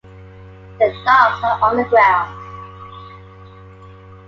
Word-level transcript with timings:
The 0.79 0.99
docks 1.05 1.43
are 1.43 1.61
underground. 1.61 2.33